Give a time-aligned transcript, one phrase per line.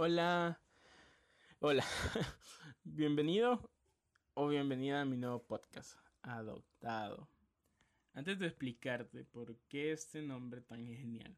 [0.00, 0.62] Hola.
[1.58, 1.84] Hola.
[2.84, 3.68] Bienvenido
[4.34, 7.28] o bienvenida a mi nuevo podcast, Adoptado.
[8.12, 11.36] Antes de explicarte por qué este nombre tan genial,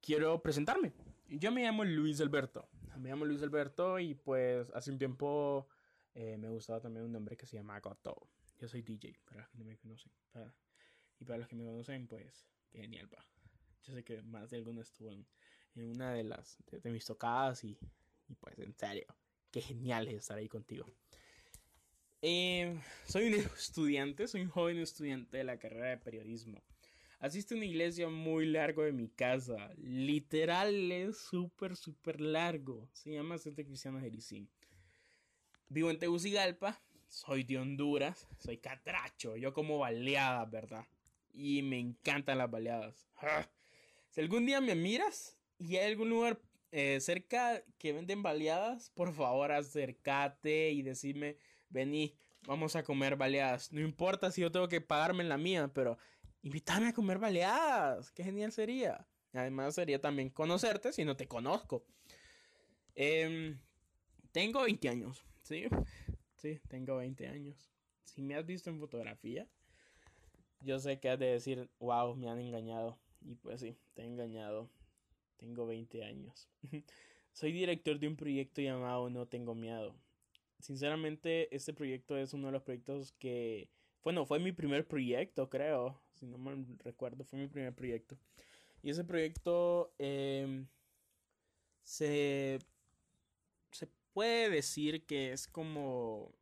[0.00, 0.92] quiero presentarme.
[1.26, 2.68] Yo me llamo Luis Alberto.
[2.96, 5.66] Me llamo Luis Alberto y pues hace un tiempo
[6.14, 8.30] eh, me gustaba también un nombre que se llama Goto.
[8.60, 10.12] Yo soy DJ, para los que no me conocen.
[11.18, 13.26] y para los que me conocen, pues, genial, pa.
[13.82, 15.26] Yo sé que más de alguno estuvo en,
[15.76, 17.78] una de las de, mis tocadas y,
[18.40, 19.06] pues en serio,
[19.50, 20.86] qué genial es estar ahí contigo.
[22.20, 26.62] Eh, soy un estudiante, soy un joven estudiante de la carrera de periodismo.
[27.22, 29.70] Asisto a una iglesia muy largo de mi casa.
[29.76, 32.88] Literal es súper, súper largo.
[32.92, 34.50] Se llama Centro Cristiano Jericín.
[35.68, 36.82] Vivo en Tegucigalpa.
[37.06, 38.26] Soy de Honduras.
[38.38, 39.36] Soy catracho.
[39.36, 40.84] Yo como baleadas, ¿verdad?
[41.32, 43.06] Y me encantan las baleadas.
[44.10, 46.40] Si algún día me miras y hay algún lugar
[46.72, 51.36] eh, cerca que venden baleadas, por favor acércate y decime,
[51.68, 53.72] vení, vamos a comer baleadas.
[53.72, 55.98] No importa si yo tengo que pagarme en la mía, pero
[56.42, 58.10] invítame a comer baleadas.
[58.10, 59.06] Qué genial sería.
[59.32, 61.84] Además sería también conocerte si no te conozco.
[62.94, 63.58] Em,
[64.32, 65.66] tengo 20 años, ¿sí?
[66.36, 67.70] Sí, tengo 20 años.
[68.02, 69.46] Si me has visto en fotografía,
[70.60, 72.98] yo sé que has de decir, wow, me han engañado.
[73.20, 74.68] Y pues sí, te he engañado.
[75.42, 76.48] Tengo 20 años.
[77.32, 79.92] Soy director de un proyecto llamado No Tengo Miedo.
[80.60, 83.68] Sinceramente, este proyecto es uno de los proyectos que...
[84.04, 86.00] Bueno, fue mi primer proyecto, creo.
[86.14, 88.16] Si no me recuerdo, fue mi primer proyecto.
[88.84, 90.68] Y ese proyecto em,
[91.82, 92.60] se,
[93.72, 96.32] se puede decir que es como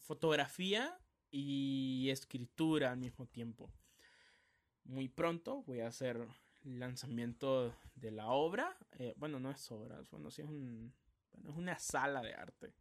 [0.00, 0.98] fotografía
[1.30, 3.70] y escritura al mismo tiempo
[4.90, 6.26] muy pronto voy a hacer
[6.64, 8.76] lanzamiento de la obra.
[8.98, 10.92] Eh, bueno, no es obra, bueno, sí es un.
[11.32, 12.72] Bueno, es una sala de arte.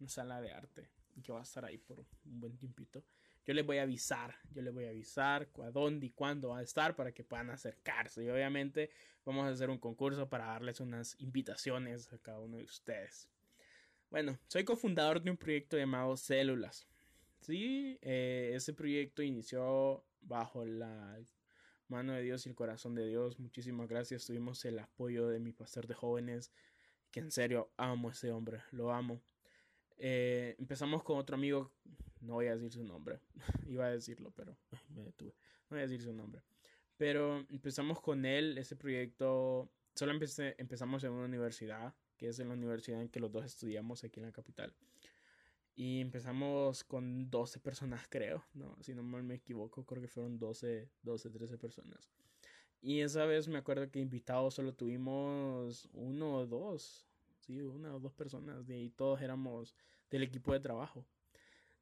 [0.00, 0.90] Una sala de arte.
[1.22, 3.04] Que va a estar ahí por un buen tiempito.
[3.44, 4.36] Yo les voy a avisar.
[4.52, 7.50] Yo les voy a avisar a dónde y cuándo va a estar para que puedan
[7.50, 8.22] acercarse.
[8.22, 8.90] Y obviamente
[9.24, 13.28] vamos a hacer un concurso para darles unas invitaciones a cada uno de ustedes.
[14.10, 16.86] Bueno, soy cofundador de un proyecto llamado Células.
[17.40, 21.18] Sí, eh, ese proyecto inició bajo la
[21.88, 23.38] mano de Dios y el corazón de Dios.
[23.38, 24.26] Muchísimas gracias.
[24.26, 26.52] Tuvimos el apoyo de mi pastor de jóvenes,
[27.10, 29.20] que en serio amo a ese hombre, lo amo.
[29.96, 31.72] Eh, empezamos con otro amigo,
[32.20, 33.20] no voy a decir su nombre,
[33.66, 34.56] iba a decirlo, pero
[34.94, 35.34] me detuve,
[35.68, 36.42] no voy a decir su nombre.
[36.96, 42.48] Pero empezamos con él, ese proyecto, solo empecé, empezamos en una universidad, que es en
[42.48, 44.72] la universidad en que los dos estudiamos aquí en la capital.
[45.78, 48.44] Y empezamos con 12 personas, creo.
[48.52, 52.10] No, si no mal me equivoco, creo que fueron 12, 12, 13 personas.
[52.80, 57.06] Y esa vez me acuerdo que invitados solo tuvimos uno o dos.
[57.38, 58.68] Sí, una o dos personas.
[58.68, 59.76] Y todos éramos
[60.10, 61.06] del equipo de trabajo.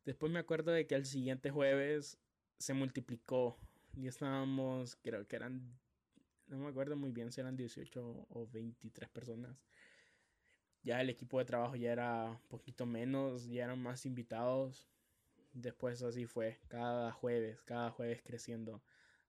[0.05, 2.19] Después me acuerdo de que al siguiente jueves
[2.59, 3.56] se multiplicó.
[3.97, 5.75] Y estábamos, creo que eran,
[6.49, 9.56] no me acuerdo muy bien si eran 18 o 23 personas
[10.87, 14.89] ya el equipo de trabajo ya era un poquito menos, ya eran más invitados.
[15.53, 18.81] Después así fue, cada jueves, cada jueves creciendo.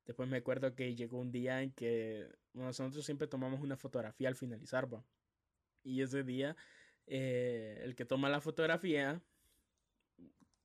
[0.06, 4.36] Después me acuerdo que llegó un día en que nosotros siempre tomamos una fotografía al
[4.36, 5.04] finalizar, ¿va?
[5.84, 6.56] Y ese día,
[7.08, 9.20] eh, el que toma la fotografía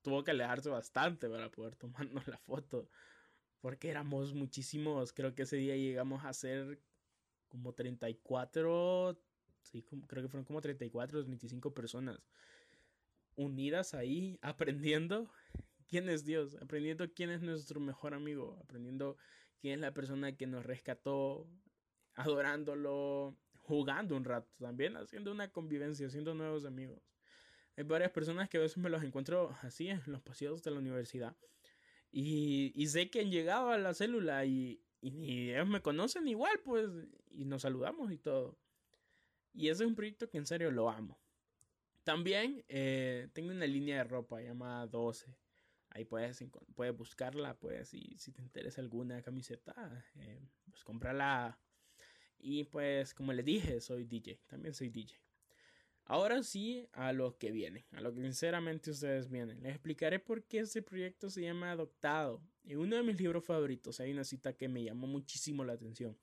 [0.02, 2.90] tuvo que alejarse bastante para poder tomarnos la foto.
[3.62, 6.82] Porque éramos muchísimos, creo que ese día llegamos a ser
[7.48, 9.31] como 34, sí,
[10.06, 12.20] creo que fueron como 34 o 25 personas
[13.36, 15.30] unidas ahí, aprendiendo
[15.88, 19.16] quién es Dios, aprendiendo quién es nuestro mejor amigo, aprendiendo
[19.60, 21.46] quién es la persona que nos rescató,
[22.14, 27.00] adorándolo, jugando un rato también, haciendo una convivencia, haciendo nuevos amigos.
[27.76, 30.78] Hay varias personas que a veces me los encuentro así en los pasillos de la
[30.78, 31.36] universidad
[32.10, 36.60] y, y sé que han llegado a la célula y, y ellos me conocen igual,
[36.64, 36.88] pues,
[37.30, 38.58] y nos saludamos y todo.
[39.54, 41.18] Y ese es un proyecto que en serio lo amo.
[42.04, 45.36] También eh, tengo una línea de ropa llamada 12.
[45.90, 46.42] Ahí puedes,
[46.74, 50.40] puedes buscarla, pues, y si te interesa alguna camiseta, eh,
[50.70, 51.58] pues cómprala.
[52.38, 54.40] Y pues, como les dije, soy DJ.
[54.46, 55.22] También soy DJ.
[56.06, 59.62] Ahora sí, a lo que viene, a lo que sinceramente ustedes vienen.
[59.62, 62.42] Les explicaré por qué este proyecto se llama Adoptado.
[62.64, 66.18] En uno de mis libros favoritos hay una cita que me llamó muchísimo la atención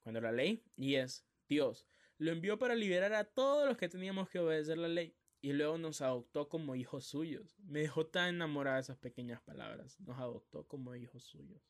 [0.00, 1.86] cuando la leí y es, Dios,
[2.18, 5.78] lo envió para liberar a todos los que teníamos que obedecer la ley y luego
[5.78, 7.56] nos adoptó como hijos suyos.
[7.60, 10.00] Me dejó tan enamorada de esas pequeñas palabras.
[10.00, 11.62] Nos adoptó como hijos suyos.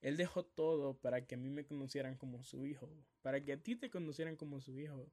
[0.00, 2.90] Él dejó todo para que a mí me conocieran como su hijo,
[3.20, 5.12] para que a ti te conocieran como su hijo.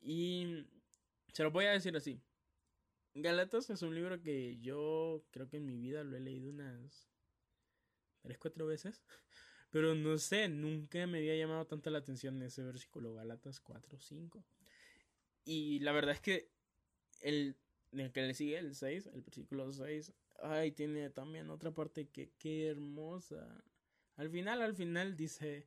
[0.00, 0.66] Y
[1.32, 2.22] se lo voy a decir así.
[3.14, 7.10] Galatas es un libro que yo creo que en mi vida lo he leído unas
[8.22, 9.04] tres, cuatro veces.
[9.74, 14.44] Pero no sé, nunca me había llamado tanto la atención ese versículo, Galatas 4, 5.
[15.44, 16.48] Y la verdad es que
[17.22, 17.56] el,
[17.90, 20.12] el que le sigue, el 6, el versículo 6,
[20.44, 23.64] ay, tiene también otra parte que qué hermosa.
[24.14, 25.66] Al final, al final dice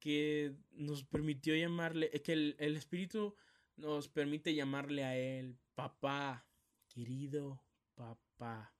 [0.00, 3.34] que nos permitió llamarle, que el, el Espíritu
[3.74, 6.46] nos permite llamarle a él papá,
[6.88, 7.64] querido
[7.94, 8.74] papá.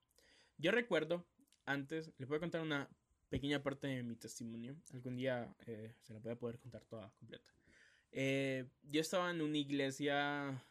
[0.59, 1.25] Yo recuerdo,
[1.65, 2.87] antes, les voy a contar una
[3.31, 4.75] pequeña parte de mi testimonio.
[4.93, 7.49] Algún día eh, se la voy a poder contar toda completa.
[8.11, 10.61] Eh, yo estaba en una iglesia,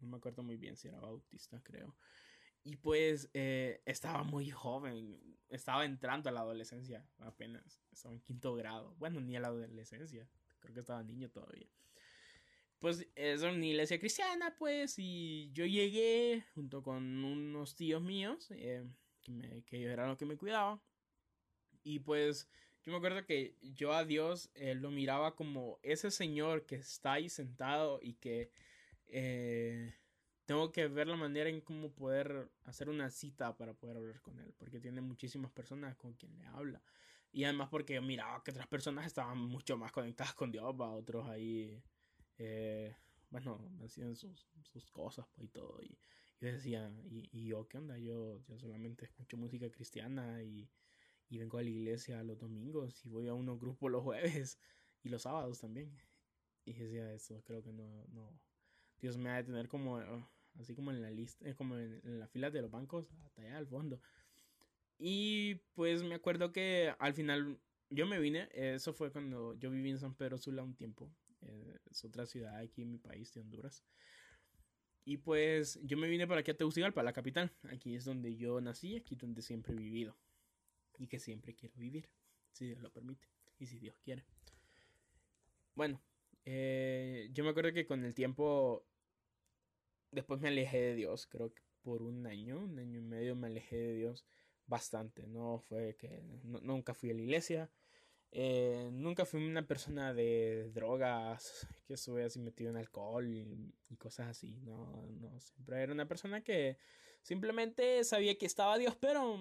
[0.00, 1.96] no me acuerdo muy bien si era bautista, creo.
[2.64, 8.52] Y pues eh, estaba muy joven, estaba entrando a la adolescencia apenas, estaba en quinto
[8.54, 8.96] grado.
[8.98, 10.28] Bueno, ni a la adolescencia,
[10.58, 11.68] creo que estaba niño todavía.
[12.80, 19.30] Pues es una iglesia cristiana, pues, y yo llegué junto con unos tíos míos, que,
[19.30, 20.80] me, que eran los que me cuidaban.
[21.82, 22.48] Y pues
[22.82, 27.14] yo me acuerdo que yo a Dios eh, lo miraba como ese señor que está
[27.14, 28.50] ahí sentado y que
[29.08, 29.94] eh,
[30.46, 34.38] tengo que ver la manera en cómo poder hacer una cita para poder hablar con
[34.40, 36.82] él, porque tiene muchísimas personas con quien le habla.
[37.32, 41.28] Y además porque miraba que otras personas estaban mucho más conectadas con Dios, va, otros
[41.28, 41.80] ahí,
[42.38, 42.96] eh,
[43.30, 45.80] bueno, hacían sus, sus cosas pues, y todo.
[45.82, 45.96] Y
[46.40, 47.98] yo decía, ¿y, ¿y, yo qué onda?
[47.98, 50.68] Yo, yo solamente escucho música cristiana y
[51.30, 54.58] y vengo a la iglesia los domingos y voy a unos grupos los jueves
[55.04, 55.96] y los sábados también.
[56.64, 58.38] Y decía eso, creo que no, no.
[59.00, 59.98] Dios me ha de tener como,
[60.58, 63.56] así como en la lista, eh, como en, la fila de los bancos, hasta allá
[63.56, 64.00] al fondo.
[64.98, 69.90] Y pues me acuerdo que al final yo me vine, eso fue cuando yo viví
[69.90, 71.10] en San Pedro Sula un tiempo,
[71.42, 73.84] eh, es otra ciudad aquí en mi país de Honduras.
[75.04, 77.50] Y pues yo me vine para aquí a Tegucigalpa, la capital.
[77.70, 80.16] Aquí es donde yo nací, aquí es donde siempre he vivido
[81.00, 82.08] y que siempre quiero vivir,
[82.52, 83.26] si Dios lo permite
[83.58, 84.22] y si Dios quiere.
[85.74, 86.00] Bueno,
[86.44, 88.86] eh, yo me acuerdo que con el tiempo,
[90.10, 93.46] después me alejé de Dios, creo que por un año, un año y medio me
[93.46, 94.26] alejé de Dios
[94.66, 97.70] bastante, no fue que nunca fui a la iglesia,
[98.30, 103.96] eh, nunca fui una persona de drogas, que estuve así metido en alcohol y, y,
[103.96, 104.60] cosas así.
[104.60, 106.76] No, no, siempre era una persona que
[107.22, 109.36] simplemente sabía que estaba Dios, pero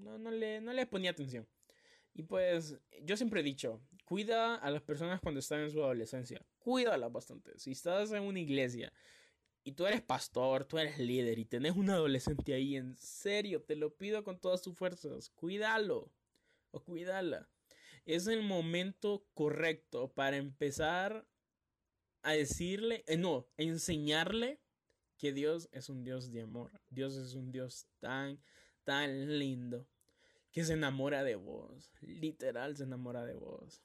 [0.00, 1.46] no, no, le, no le ponía atención.
[2.14, 6.44] Y pues yo siempre he dicho, cuida a las personas cuando están en su adolescencia.
[6.58, 7.58] Cuídalas bastante.
[7.58, 8.92] Si estás en una iglesia
[9.62, 13.76] y tú eres pastor, tú eres líder y tenés un adolescente ahí, en serio, te
[13.76, 16.12] lo pido con todas tus fuerzas, cuídalo
[16.72, 17.48] o cuídala.
[18.06, 21.26] Es el momento correcto para empezar
[22.22, 24.60] a decirle, eh, no, enseñarle
[25.16, 26.72] que Dios es un Dios de amor.
[26.88, 28.40] Dios es un Dios tan
[28.90, 29.86] tan lindo
[30.50, 31.92] que se enamora de vos.
[32.00, 33.84] Literal se enamora de vos.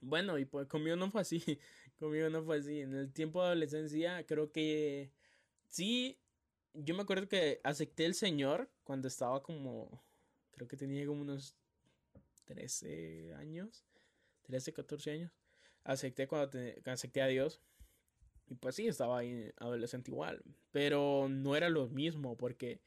[0.00, 1.42] Bueno, y pues conmigo no fue así.
[1.98, 2.80] conmigo no fue así.
[2.80, 5.12] En el tiempo de adolescencia creo que
[5.68, 6.18] sí.
[6.72, 10.02] Yo me acuerdo que acepté el Señor cuando estaba como...
[10.52, 11.54] Creo que tenía como unos
[12.46, 13.84] 13 años.
[14.44, 15.32] 13, 14 años.
[15.84, 17.60] Acepté cuando acepté a Dios.
[18.46, 20.42] Y pues sí, estaba ahí adolescente igual.
[20.70, 22.80] Pero no era lo mismo porque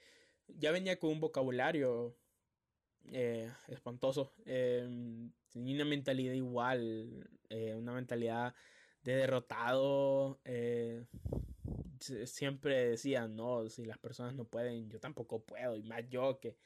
[0.58, 2.15] ya venía con un vocabulario
[3.12, 4.34] eh, espantoso.
[4.46, 8.53] Em, tenía una mentalidad igual, eh, una mentalidad
[9.03, 10.39] de derrotado.
[10.46, 11.06] Eh,
[12.25, 15.75] siempre decía, no, si las personas no pueden, yo tampoco puedo.
[15.75, 16.58] Y más yo que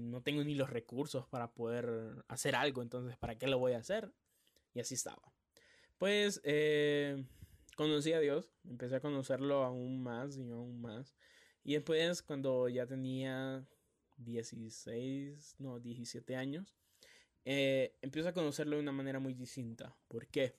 [0.00, 3.78] no tengo ni los recursos para poder hacer algo, entonces, ¿para qué lo voy a
[3.78, 4.12] hacer?
[4.74, 5.32] Y así estaba.
[5.98, 6.40] Pues
[7.76, 11.16] conocí a Dios, empecé a conocerlo aún más y aún más.
[11.66, 13.66] Y después, cuando ya tenía
[14.18, 16.76] 16, no, 17 años,
[17.44, 19.96] eh, empiezo a conocerlo de una manera muy distinta.
[20.06, 20.54] ¿Por qué?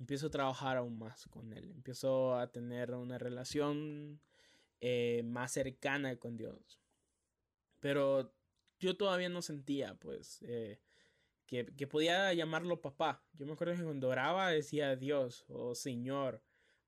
[0.00, 1.70] Empiezo a trabajar aún más con él.
[1.70, 4.20] Empiezo a tener una relación
[4.80, 6.80] eh, más cercana con Dios.
[7.78, 8.34] Pero
[8.80, 10.80] yo todavía no sentía, pues, eh,
[11.46, 13.24] que, que, podía llamarlo papá.
[13.34, 16.42] Yo me acuerdo que cuando oraba decía Dios o Señor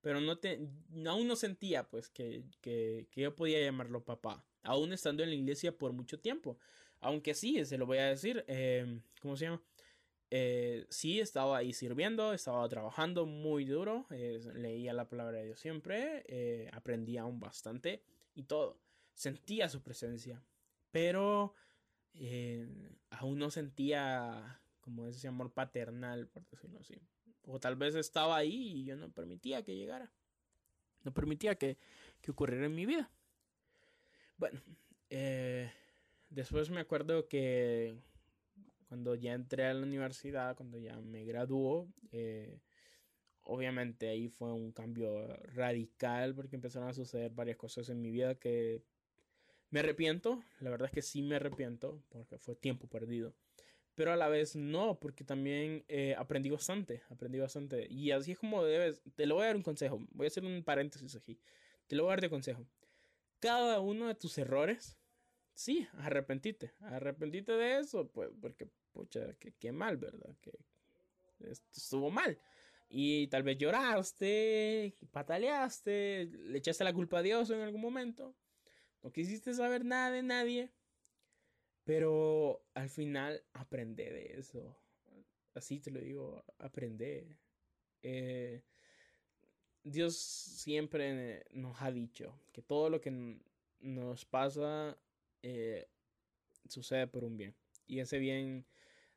[0.04, 0.61] pero no te,
[1.06, 5.34] aún no sentía pues que, que, que, yo podía llamarlo papá, aún estando en la
[5.34, 6.58] iglesia por mucho tiempo,
[7.00, 9.62] aunque sí, se lo voy a decir, eh, ¿cómo se llama?
[10.30, 15.58] Eh, sí, estaba ahí sirviendo, estaba trabajando muy duro, eh, leía la palabra de Dios
[15.58, 18.02] siempre, eh, aprendía aún bastante
[18.34, 18.78] y todo,
[19.14, 20.42] sentía su presencia,
[20.90, 21.54] pero
[23.08, 27.00] aún no sentía como ese amor paternal, por decirlo así.
[27.46, 30.10] O tal vez estaba ahí y yo no permitía que llegara.
[31.02, 31.76] No permitía que,
[32.20, 33.10] que ocurriera en mi vida.
[34.36, 34.60] Bueno,
[35.10, 35.70] eh,
[36.30, 37.96] después me acuerdo que
[38.88, 42.60] cuando ya entré a la universidad, cuando ya me graduó, eh,
[43.42, 48.34] obviamente ahí fue un cambio radical porque empezaron a suceder varias cosas en mi vida
[48.34, 48.82] que
[49.70, 53.34] me arrepiento, la verdad es que sí me arrepiento porque fue tiempo perdido.
[53.94, 57.86] Pero a la vez no, porque también eh, aprendí bastante, aprendí bastante.
[57.88, 60.44] Y así es como debes, te lo voy a dar un consejo, voy a hacer
[60.44, 61.38] un paréntesis aquí.
[61.86, 62.66] Te lo voy a dar de consejo.
[63.38, 64.98] Cada uno de tus errores,
[65.52, 70.34] sí, arrepentite, arrepentite de eso, pues, porque, pucha, qué mal, ¿verdad?
[70.40, 70.52] Que
[71.72, 72.38] estuvo mal.
[72.88, 78.34] Y tal vez lloraste, pataleaste, le echaste la culpa a Dios en algún momento.
[79.02, 80.72] No quisiste saber nada de nadie.
[81.84, 84.76] Pero al final aprende de eso.
[85.54, 87.38] Así te lo digo, aprende.
[88.02, 88.62] Eh,
[89.82, 93.38] Dios siempre nos ha dicho que todo lo que
[93.80, 94.98] nos pasa
[95.42, 95.86] eh,
[96.68, 97.54] sucede por un bien.
[97.86, 98.66] Y ese bien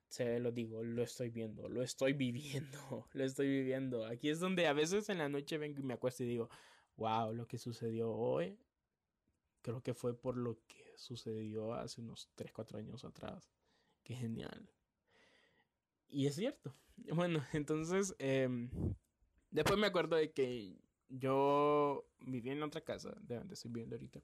[0.10, 4.06] se lo digo, lo estoy viendo, lo estoy viviendo, lo estoy viviendo.
[4.06, 6.50] Aquí es donde a veces en la noche vengo y me acuesto y digo,
[6.98, 8.58] wow, lo que sucedió hoy,
[9.68, 13.52] creo que fue por lo que sucedió hace unos 3, 4 años atrás.
[14.02, 14.72] Qué genial.
[16.08, 16.74] Y es cierto.
[17.14, 18.72] Bueno, entonces, em,
[19.52, 24.20] después me acuerdo de que yo vivía en otra casa, de donde estoy viviendo ahorita.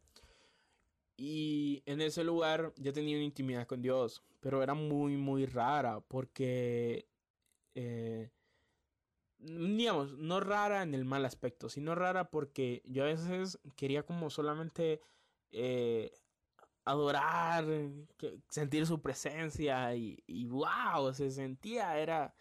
[1.17, 6.00] Y en ese lugar yo tenía una intimidad con Dios, pero era muy, muy rara
[6.00, 7.07] porque,
[7.75, 8.31] eh,
[9.38, 14.31] digamos, no rara en el mal aspecto, sino rara porque yo a veces quería como
[14.31, 15.00] solamente
[15.53, 16.12] eh,
[16.86, 17.65] adorar,
[18.50, 22.36] sentir su presencia y, y, wow, se sentía, era,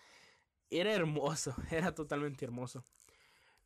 [0.70, 2.84] era hermoso, era totalmente hermoso.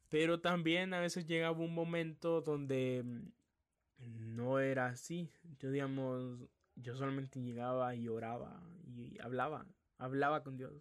[0.09, 3.05] Pero también a veces llegaba un momento donde
[3.99, 5.31] no era así.
[5.59, 6.38] Yo, digamos,
[6.76, 9.67] yo solamente llegaba y oraba y hablaba,
[9.99, 10.73] hablaba con Dios.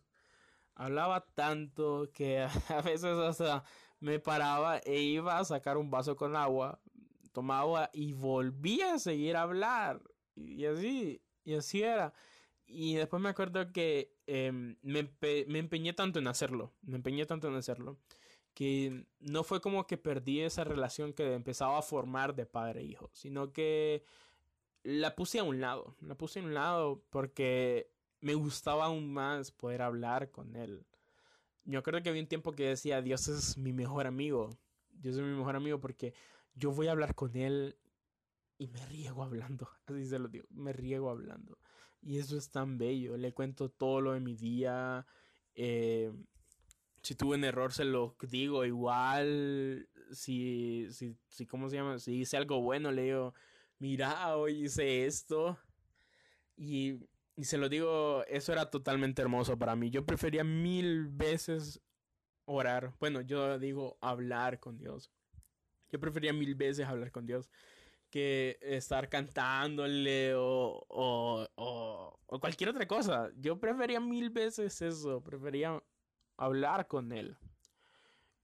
[0.76, 3.64] Hablaba tanto que a veces hasta
[4.00, 6.82] me paraba e iba a sacar un vaso con agua,
[7.36, 10.02] tomaba y volvía a seguir a hablar.
[10.36, 12.12] Y así, y así era.
[12.66, 15.08] Y después me acuerdo que em, me,
[15.48, 18.00] me empeñé tanto en hacerlo, me empeñé tanto en hacerlo
[18.56, 22.86] que no fue como que perdí esa relación que empezaba a formar de padre e
[22.86, 24.04] hijo, sino que
[24.82, 29.52] la puse a un lado, la puse a un lado porque me gustaba aún más
[29.52, 30.86] poder hablar con él.
[31.66, 34.58] Yo creo que había un tiempo que decía, Dios es mi mejor amigo,
[34.90, 36.14] Dios es mi mejor amigo porque
[36.56, 37.78] yo voy a hablar con él
[38.58, 41.60] y me riego hablando, así se lo digo, me riego hablando.
[42.02, 45.06] Y eso es tan bello, le cuento todo lo de mi día,
[45.56, 46.12] eh,
[47.06, 49.88] si tuve un error se lo digo igual.
[50.12, 52.00] Si, si, si, ¿cómo se llama?
[52.00, 53.34] Si hice algo bueno, le digo,
[53.78, 55.60] mira, hoy hice esto.
[56.58, 57.00] Y,
[57.36, 59.92] y se lo digo, eso era totalmente hermoso para mí.
[59.92, 61.80] Yo prefería mil veces
[62.46, 62.96] orar.
[63.00, 65.12] Bueno, yo digo hablar con Dios.
[65.92, 67.50] Yo prefería mil veces hablar con Dios
[68.10, 73.30] que estar cantándole o, o, o, o cualquier otra cosa.
[73.36, 75.22] Yo prefería mil veces eso.
[75.22, 75.84] Prefería
[76.38, 77.38] hablar con él.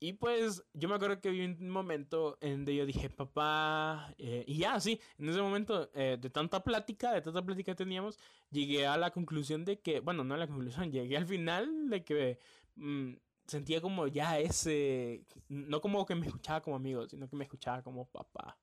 [0.03, 4.43] Y pues yo me acuerdo que vi un momento en donde yo dije, papá, eh",
[4.47, 8.17] y ya, sí, en ese momento eh, de tanta plática, de tanta plática que teníamos,
[8.49, 12.03] llegué a la conclusión de que, bueno, no a la conclusión, llegué al final de
[12.03, 12.39] que
[12.77, 13.13] mm,
[13.51, 17.83] sentía como ya ese, no como que me escuchaba como amigo, sino que me escuchaba
[17.83, 18.57] como papá,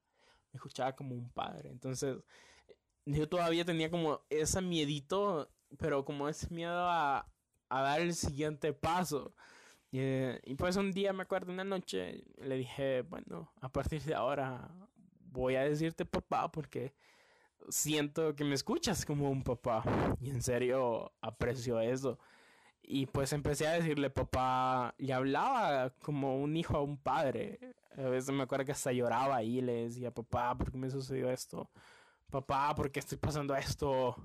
[0.53, 1.71] me escuchaba como un padre.
[1.71, 2.17] Entonces,
[3.05, 7.31] yo todavía tenía como ese miedito, pero como ese miedo a,
[7.69, 9.35] a dar el siguiente paso.
[9.91, 14.71] y pues un día me acuerdo una noche, le dije, bueno, a partir de ahora
[15.31, 16.95] voy a decirte papá porque
[17.69, 19.83] siento que me escuchas como un papá.
[20.21, 22.19] Y en serio aprecio eso.
[22.91, 27.61] Y pues empecé a decirle papá, y hablaba como un hijo a un padre.
[27.99, 31.31] A veces me acuerdo que hasta lloraba y le decía, papá, ¿por qué me sucedió
[31.31, 31.71] esto?
[32.31, 34.17] Papá, ¿por qué estoy pasando esto?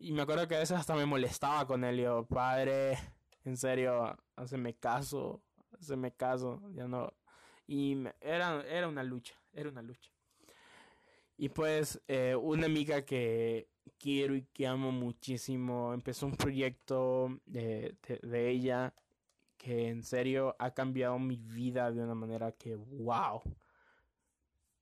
[0.00, 1.98] Y me acuerdo que a veces hasta me molestaba con él.
[2.00, 2.98] Yo, padre,
[3.44, 5.40] en serio, hazme caso,
[5.78, 7.12] hazme caso, ya no.
[7.68, 10.10] Y era, era una lucha, era una lucha.
[11.36, 13.68] Y pues eh, una amiga que
[13.98, 18.94] quiero y que amo muchísimo empezó un proyecto de, de, ella
[19.56, 23.40] que en serio ha cambiado mi vida de una manera que, wow.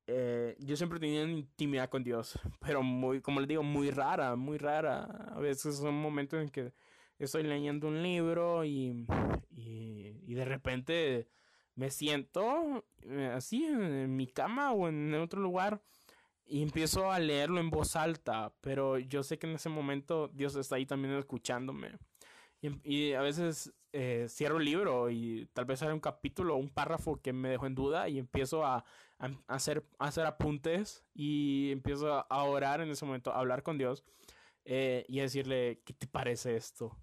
[0.07, 4.59] Eh, yo siempre tenía intimidad con Dios, pero muy, como le digo, muy rara, muy
[4.59, 5.05] rara.
[5.35, 6.73] A veces son momentos en que
[7.19, 9.07] estoy leyendo un libro y,
[9.51, 11.29] y, de repente
[11.75, 15.83] me siento eh, así en mi cama o en otro lugar
[16.51, 20.57] y empiezo a leerlo en voz alta, pero yo sé que en ese momento Dios
[20.57, 21.97] está ahí también escuchándome.
[22.83, 26.69] Y, a veces eh, cierro el libro y tal vez hay un capítulo o un
[26.69, 28.85] párrafo que me dejó en duda y empiezo a,
[29.47, 34.05] hacer, hacer apuntes y empiezo a orar en ese momento, a hablar con Dios
[34.65, 36.99] eh, y a decirle, ¿qué te parece esto?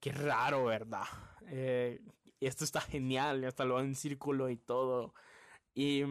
[0.00, 1.04] Qué raro, ¿verdad?
[1.46, 2.00] Eh,
[2.40, 5.14] esto está genial, hasta lo en círculo y todo.
[5.74, 6.02] Y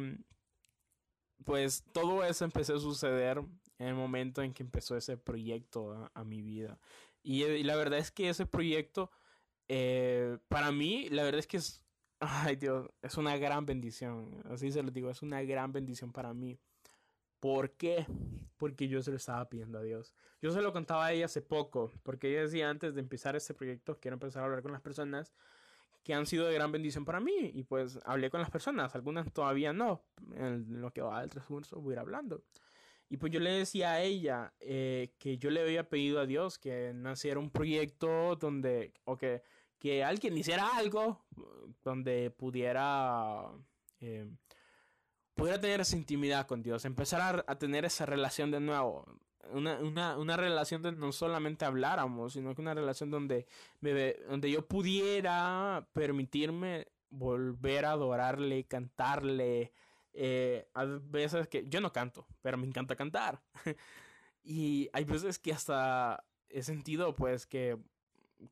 [1.46, 3.40] pues todo eso empezó a suceder
[3.80, 6.80] en el momento en que empezó ese proyecto a mi vida.
[7.24, 9.12] Y, la verdad es que ese proyecto,
[9.68, 11.84] eh, para mí, la verdad es que es,
[12.20, 14.42] ay Dios, es una gran bendición.
[14.50, 16.60] Así se lo digo, es una gran bendición para mí.
[17.40, 18.06] ¿Por qué?
[18.58, 20.14] Porque yo se lo estaba pidiendo a Dios.
[20.42, 23.54] Yo se lo contaba a ella hace poco, porque ella decía antes de empezar este
[23.54, 25.34] proyecto, quiero empezar a hablar con las personas
[26.04, 27.52] que han sido de gran bendición para mí.
[27.54, 30.04] Y pues hablé con las personas, algunas todavía no.
[30.36, 32.44] En lo que va del transcurso voy a ir hablando.
[33.12, 36.58] Y pues yo le decía a ella eh, que yo le había pedido a Dios
[36.58, 39.44] que naciera un proyecto donde, o que,
[39.80, 41.26] que alguien hiciera algo
[41.84, 43.52] donde pudiera,
[44.00, 44.30] eh,
[45.34, 49.06] pudiera tener esa intimidad con Dios, empezar a, tener esa relación de nuevo.
[49.54, 53.48] Una, una, una, relación donde no solamente habláramos, sino que una relación donde,
[53.82, 59.74] donde yo pudiera permitirme volver a adorarle, cantarle,
[60.14, 63.42] eh, hay veces que yo no canto, pero me encanta cantar.
[64.44, 67.78] y hay veces que hasta he sentido pues que,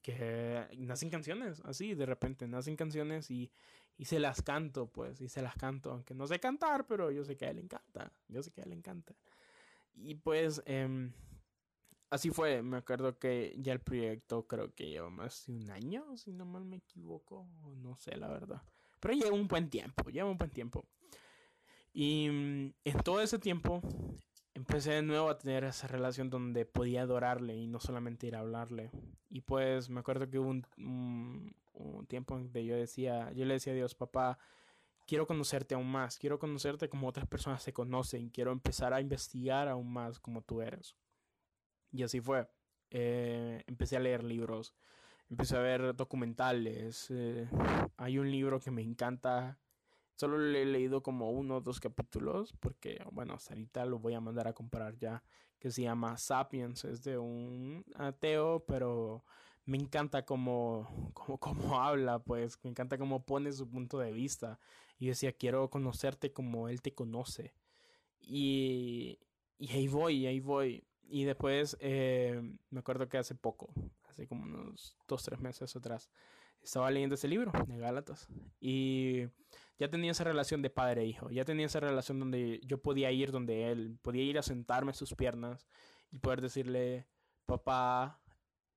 [0.02, 3.52] que nacen canciones, así de repente nacen canciones y,
[3.98, 7.24] y se las canto pues, y se las canto, aunque no sé cantar, pero yo
[7.26, 9.16] sé que a él le encanta, yo sé que a él le encanta.
[9.96, 11.12] Y pues eh,
[12.10, 16.18] así fue, me acuerdo que ya el proyecto creo que lleva más de un año,
[16.18, 18.62] si no mal me equivoco, no sé la verdad.
[19.00, 20.86] Pero lleva un buen tiempo, lleva un buen tiempo.
[21.94, 23.82] Y mm, en todo ese tiempo
[24.54, 28.40] empecé de nuevo a tener esa relación donde podía adorarle y no solamente ir a
[28.40, 28.92] hablarle.
[29.30, 30.66] Y pues me acuerdo que hubo un,
[31.74, 34.40] un, tiempo en que yo decía, yo le decía a Dios, papá,
[35.10, 39.68] quiero conocerte aún más, quiero conocerte como otras personas se conocen, quiero empezar a investigar
[39.68, 40.96] aún más como tú eres.
[41.92, 42.48] Y así fue.
[42.92, 44.76] Eh, empecé a leer libros,
[45.28, 47.08] empecé a ver documentales.
[47.10, 47.50] Eh,
[47.98, 49.60] hay un libro que me encanta
[50.20, 54.16] Solo le he leído como uno o dos capítulos porque, bueno, hasta ahorita lo voy
[54.16, 55.24] a mandar a comprar ya,
[55.60, 56.84] que se llama Sapiens.
[56.84, 59.24] Es de un ateo, pero
[59.70, 64.60] me encanta cómo, cómo, habla, pues me encanta cómo pone su punto de vista.
[64.98, 67.54] Y decía, quiero conocerte como él te conoce.
[68.20, 69.20] Y,
[69.58, 70.84] y ahí voy, ahí voy.
[71.04, 73.74] Y después eh, me acuerdo que hace poco,
[74.10, 76.10] hace como unos dos, tres meses atrás,
[76.62, 78.28] estaba leyendo ese libro de Gálatas.
[78.60, 79.28] Y
[79.78, 83.12] ya tenía esa relación de padre e hijo, ya tenía esa relación donde yo podía
[83.12, 85.68] ir donde él, podía ir a sentarme en sus piernas
[86.12, 87.08] y poder decirle,
[87.46, 88.22] papá,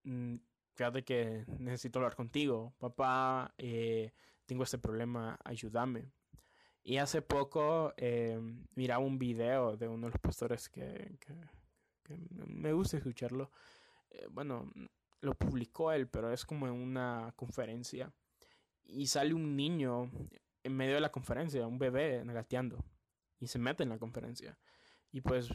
[0.04, 0.36] mm,
[0.74, 4.12] fíjate que necesito hablar contigo, papá, eh,
[4.46, 6.12] tengo este problema, ayúdame.
[6.84, 8.38] Y hace poco eh,
[8.74, 11.16] miraba un video de uno de los pastores que,
[12.46, 13.50] me gusta escucharlo.
[14.10, 14.70] Eh, bueno,
[15.20, 18.12] lo publicó él, pero es como en una conferencia.
[18.84, 20.10] Y sale un niño
[20.64, 22.84] en medio de la conferencia, un bebé negateando.
[23.38, 24.58] Y se mete en la conferencia.
[25.12, 25.48] Y pues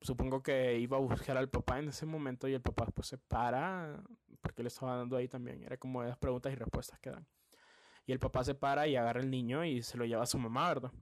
[0.00, 3.18] supongo que iba a buscar al papá en ese momento y el papá pues se
[3.18, 4.02] para
[4.40, 5.62] porque le estaba dando ahí también.
[5.62, 7.26] Era como las preguntas y respuestas que dan.
[8.06, 10.38] Y el papá se para y agarra el niño y se lo lleva a su
[10.38, 10.92] mamá, ¿verdad?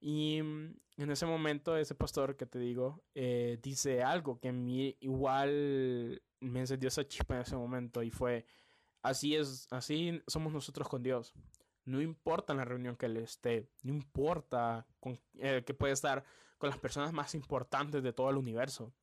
[0.00, 4.52] Y mm, en ese momento ese pastor que te digo eh, dice algo que a
[4.52, 8.46] mí igual me encendió esa chispa en ese momento y fue
[9.02, 11.32] así es, así somos nosotros con Dios.
[11.84, 16.24] No importa en la reunión que él esté, no importa con, eh, que puede estar
[16.58, 18.94] con las personas más importantes de todo el universo.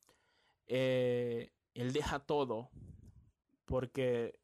[0.68, 2.70] Eh, él deja todo
[3.66, 4.40] porque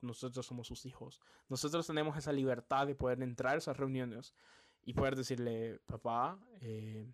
[0.00, 1.20] nosotros somos sus hijos.
[1.48, 4.34] Nosotros tenemos esa libertad de poder entrar a esas reuniones
[4.82, 7.12] y poder decirle, papá, eh,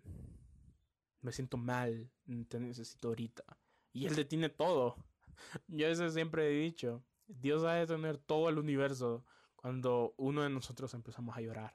[1.21, 2.11] me siento mal,
[2.47, 3.43] te necesito ahorita.
[3.91, 4.95] Y él detiene todo.
[5.67, 7.03] Yo eso siempre he dicho.
[7.27, 11.73] Dios ha de tener todo el universo cuando uno de nosotros empezamos a llorar,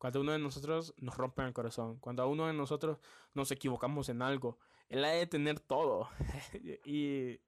[0.00, 2.98] cuando uno de nosotros nos rompe el corazón, cuando a uno de nosotros
[3.34, 4.58] nos equivocamos en algo,
[4.88, 6.08] Él ha de tener todo.
[6.86, 7.38] y,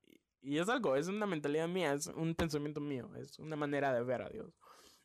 [0.43, 4.03] y es algo, es una mentalidad mía, es un pensamiento mío, es una manera de
[4.03, 4.53] ver a Dios.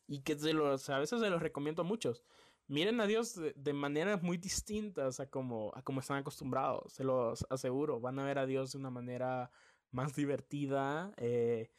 [0.06, 2.22] Y que se los, a veces se los recomiendo a muchos.
[2.66, 7.46] Miren a Dios de, maneras muy distintas a como, a como están acostumbrados, se los
[7.48, 7.98] aseguro.
[7.98, 9.50] Van a ver a Dios de una manera
[9.90, 11.70] más divertida, eh,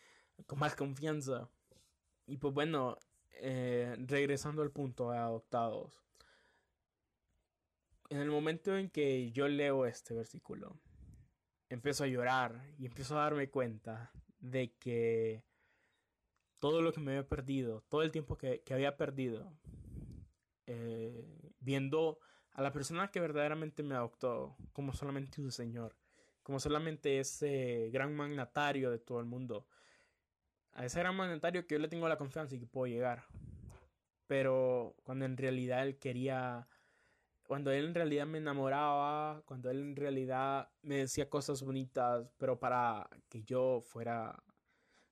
[0.47, 1.47] con más confianza.
[2.25, 2.97] Y pues bueno,
[3.41, 6.03] eh, regresando al punto de adoptados.
[8.09, 10.79] En el momento en que yo leo este versículo,
[11.69, 15.43] empiezo a llorar y empiezo a darme cuenta de que
[16.59, 19.53] todo lo que me había perdido, todo el tiempo que, había perdido,
[20.65, 22.19] eh, viendo
[22.51, 25.95] a la persona que verdaderamente me adoptó como solamente un señor,
[26.43, 29.67] como solamente ese gran magnatario de todo el mundo,
[30.79, 33.25] a ese gran magnatario que yo le tengo la confianza y que puedo llegar.
[34.27, 36.69] Pero cuando en realidad él quería,
[37.43, 42.61] cuando él en realidad me enamoraba, cuando él en realidad me decía cosas bonitas, pero
[42.61, 44.41] para que yo fuera,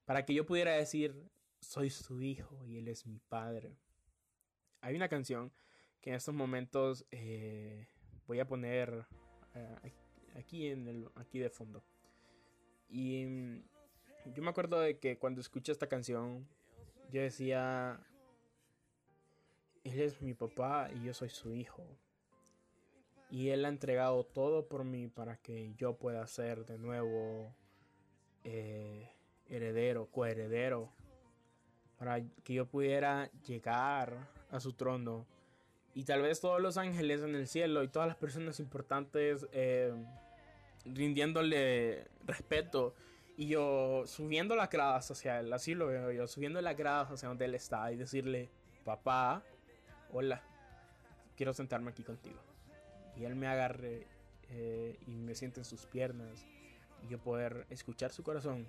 [0.06, 3.76] para que yo pudiera decir, soy su hijo y él es mi padre.
[4.80, 5.52] Hay una canción
[6.00, 7.90] que en estos momentos eh,
[8.26, 9.06] voy a poner
[9.54, 9.94] eh,
[10.38, 11.84] aquí en el aquí de fondo.
[12.88, 13.64] Y mm,
[14.34, 16.48] yo me acuerdo de que cuando escuché esta canción
[17.12, 18.00] yo decía
[19.84, 21.84] él es mi papá y yo soy su hijo.
[23.30, 27.54] Y él ha entregado todo por mí para que yo pueda ser de nuevo
[28.44, 29.10] eh,
[29.48, 30.92] heredero, coheredero
[31.98, 35.26] para que yo pudiera llegar a su trono.
[35.94, 39.94] Y tal vez todos los ángeles en el cielo y todas las personas importantes eh,
[40.86, 42.94] rindiéndole respeto.
[43.38, 47.30] Y yo subiendo las gradas hacia él, así lo veo yo, subiendo las gradas hacia
[47.30, 48.50] donde él está y decirle,
[48.84, 49.44] papá,
[50.12, 50.42] hola,
[51.36, 52.40] quiero sentarme aquí contigo.
[53.16, 54.08] Y él me agarre
[54.50, 56.48] eh, y me siente en sus piernas
[57.04, 58.68] y yo poder escuchar su corazón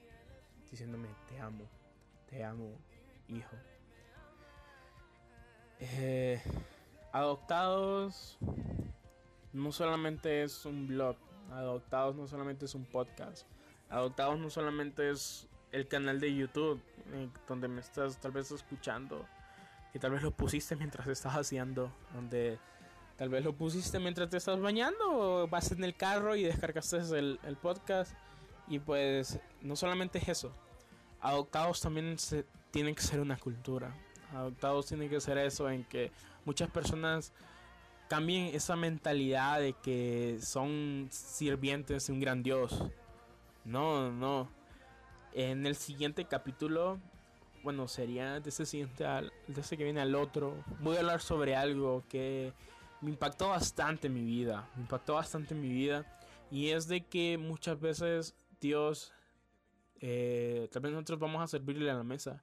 [0.70, 1.64] diciéndome, te amo,
[2.28, 2.78] te amo,
[3.28, 3.56] hijo.
[5.80, 6.42] Eh,
[7.12, 8.36] adoptados
[9.52, 11.16] no solamente es un blog,
[11.50, 13.46] Adoptados no solamente es un podcast,
[13.90, 16.80] Adoptados no solamente es el canal de YouTube
[17.12, 19.26] eh, donde me estás tal vez escuchando,
[19.92, 22.58] que tal vez lo pusiste mientras estás haciendo, donde
[23.16, 26.98] tal vez lo pusiste mientras te estás bañando o vas en el carro y descargaste
[27.18, 28.12] el, podcast
[28.68, 30.52] y pues no solamente es eso,
[31.20, 33.92] Adoptados también se tiene que ser una cultura.
[34.32, 36.12] Adoptados tiene que ser eso en que
[36.44, 37.32] muchas personas
[38.08, 42.84] cambien esa mentalidad de que son sirvientes de un gran Dios.
[43.68, 44.48] No, no.
[45.34, 46.98] En el siguiente capítulo,
[47.62, 51.20] bueno, sería de ese siguiente al, de ese que viene al otro, voy a hablar
[51.20, 52.54] sobre algo que
[53.02, 54.70] me impactó bastante en mi vida.
[54.74, 56.06] Me impactó bastante en mi vida.
[56.50, 59.12] Y es de que muchas veces Dios,
[60.00, 62.42] eh, tal vez nosotros vamos a servirle a la mesa.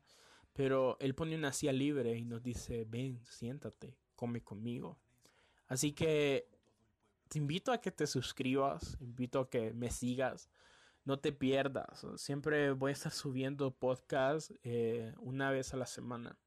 [0.53, 4.99] Pero Él pone una silla libre y nos dice, ven, siéntate, come conmigo.
[5.67, 6.47] Así que
[7.29, 10.51] te invito a que te suscribas, invito a que me sigas,
[11.05, 12.05] no te pierdas.
[12.17, 16.37] Siempre voy a estar subiendo podcast eh, una vez a la semana.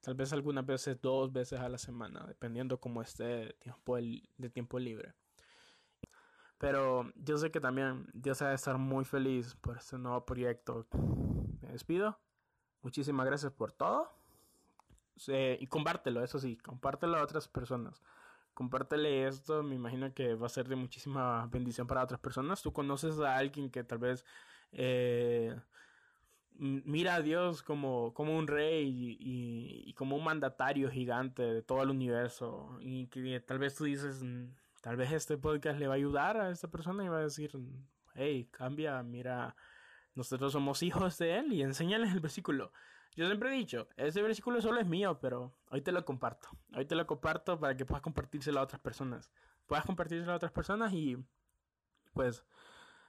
[0.00, 4.50] Tal vez algunas veces dos veces a la semana, dependiendo cómo esté de tiempo, de
[4.50, 5.14] tiempo libre.
[6.58, 10.86] Pero yo sé que también Dios va a estar muy feliz por este nuevo proyecto.
[11.62, 12.18] Me despido.
[12.82, 14.10] Muchísimas gracias por todo.
[15.26, 18.02] y compártelo, eso sí, compártelo a otras personas.
[18.54, 22.62] Compártele esto, me imagino que va a ser de muchísima bendición para otras personas.
[22.62, 24.24] Tú conoces a alguien que tal vez
[24.72, 25.54] eh,
[26.56, 31.90] mira a Dios como, como un rey y, como un mandatario gigante de todo el
[31.90, 32.78] universo.
[32.80, 34.46] Y que tal vez tú dices, mm,
[34.80, 37.50] tal vez este podcast le va a ayudar a esta persona y va a decir,
[38.14, 39.56] hey, cambia, mira
[40.14, 42.72] nosotros somos hijos de Él y enséñales el versículo.
[43.16, 46.48] Yo siempre he dicho, ese versículo solo es mío, pero hoy te lo comparto.
[46.74, 49.30] Hoy te lo comparto para que puedas compartírselo a otras personas.
[49.66, 51.16] Puedas compartírselo a otras personas y
[52.12, 52.44] pues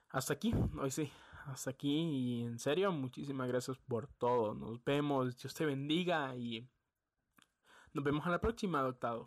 [0.09, 1.11] hasta aquí, hoy sí,
[1.47, 4.53] hasta aquí y en serio, muchísimas gracias por todo.
[4.53, 6.69] Nos vemos, Dios te bendiga y
[7.93, 9.25] nos vemos a la próxima, adoptado.